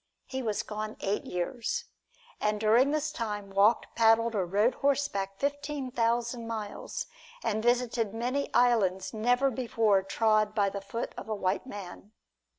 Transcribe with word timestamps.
He 0.25 0.41
was 0.41 0.63
gone 0.63 0.97
eight 1.01 1.25
years, 1.25 1.85
and 2.39 2.59
during 2.59 2.89
this 2.89 3.11
time, 3.11 3.51
walked, 3.51 3.93
paddled 3.95 4.33
or 4.33 4.47
rode 4.47 4.73
horseback 4.81 5.37
fifteen 5.37 5.91
thousand 5.91 6.47
miles, 6.47 7.05
and 7.43 7.61
visited 7.61 8.11
many 8.11 8.51
islands 8.51 9.13
never 9.13 9.51
before 9.51 10.01
trod 10.01 10.55
by 10.55 10.69
the 10.71 10.81
foot 10.81 11.13
of 11.17 11.29
a 11.29 11.35
white 11.35 11.67
man. 11.67 12.13